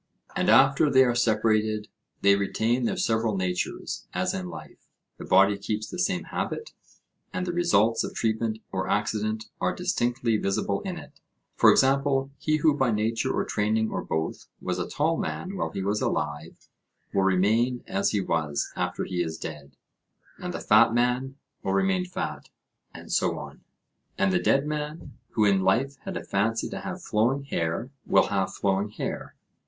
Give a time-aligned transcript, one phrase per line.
[0.35, 1.87] And after they are separated
[2.21, 4.87] they retain their several natures, as in life;
[5.19, 6.73] the body keeps the same habit,
[7.31, 11.19] and the results of treatment or accident are distinctly visible in it:
[11.55, 15.69] for example, he who by nature or training or both, was a tall man while
[15.69, 16.67] he was alive,
[17.13, 19.77] will remain as he was, after he is dead;
[20.39, 22.49] and the fat man will remain fat;
[22.91, 23.61] and so on;
[24.17, 28.29] and the dead man, who in life had a fancy to have flowing hair, will
[28.29, 29.35] have flowing hair.